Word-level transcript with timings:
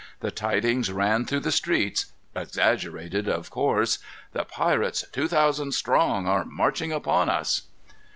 The 0.21 0.31
tidings 0.31 0.91
ran 0.91 1.25
through 1.25 1.41
the 1.41 1.51
streets, 1.51 2.11
exaggerated 2.35 3.29
of 3.29 3.51
course: 3.51 3.99
"The 4.33 4.45
pirates, 4.45 5.05
two 5.11 5.27
thousand 5.27 5.73
strong, 5.75 6.27
are 6.27 6.43
marching 6.43 6.91
upon 6.91 7.29
us." 7.29 7.67